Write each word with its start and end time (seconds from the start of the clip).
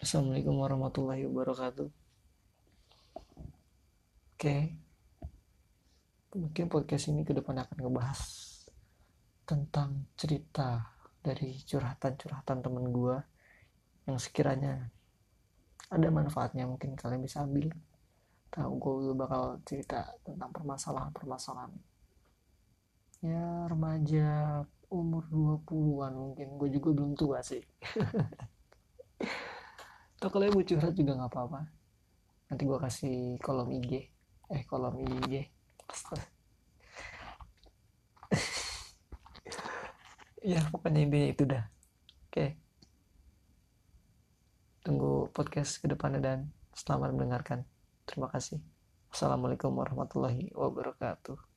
Assalamualaikum 0.00 0.56
warahmatullahi 0.56 1.28
wabarakatuh. 1.28 1.84
Oke, 4.32 4.56
mungkin 6.32 6.72
podcast 6.72 7.12
ini 7.12 7.20
ke 7.20 7.36
depan 7.36 7.60
akan 7.60 7.84
ngebahas 7.84 8.20
tentang 9.44 10.08
cerita 10.16 10.96
dari 11.20 11.52
curhatan-curhatan 11.68 12.64
temen 12.64 12.88
gue 12.88 13.16
yang 14.08 14.16
sekiranya 14.16 14.88
ada 15.92 16.08
manfaatnya 16.08 16.64
mungkin 16.64 16.96
kalian 16.96 17.20
bisa 17.20 17.44
ambil. 17.44 17.68
Tahu 18.48 18.72
gue 18.80 19.12
bakal 19.12 19.60
cerita 19.68 20.16
tentang 20.24 20.48
permasalahan-permasalahan 20.48 21.76
ya 23.20 23.68
remaja 23.68 24.64
umur 24.88 25.28
20-an 25.28 26.12
mungkin 26.16 26.56
gue 26.56 26.68
juga 26.72 26.88
belum 26.96 27.12
tua 27.12 27.44
sih 27.44 27.60
atau 30.20 30.28
kalian 30.28 30.52
mau 30.52 30.60
curhat 30.60 30.92
juga 30.92 31.16
nggak 31.16 31.32
apa-apa. 31.32 31.64
Nanti 32.52 32.62
gue 32.68 32.76
kasih 32.76 33.40
kolom 33.40 33.72
IG 33.72 34.12
eh 34.52 34.62
kolom 34.68 35.00
IG 35.00 35.48
ya 40.44 40.60
pokoknya 40.68 41.00
intinya 41.08 41.28
itu 41.32 41.48
dah. 41.48 41.64
Oke. 42.28 42.60
Tunggu 44.84 45.32
podcast 45.32 45.80
ke 45.80 45.88
depannya 45.88 46.20
dan 46.20 46.38
selamat 46.76 47.16
mendengarkan. 47.16 47.64
Terima 48.04 48.28
kasih. 48.28 48.60
Assalamualaikum 49.08 49.72
warahmatullahi 49.72 50.52
wabarakatuh 50.52 51.49